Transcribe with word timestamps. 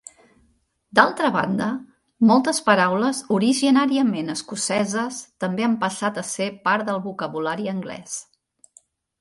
D'altra 0.99 1.27
banda, 1.35 1.67
moltes 2.29 2.61
paraules 2.71 3.19
originàriament 3.37 4.35
escoceses 4.37 5.21
també 5.45 5.67
han 5.69 5.77
passat 5.87 6.21
a 6.23 6.27
ser 6.31 6.49
part 6.67 6.89
del 6.93 7.03
vocabulari 7.09 7.73
anglès. 7.77 8.19